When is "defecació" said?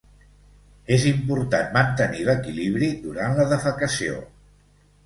3.55-4.23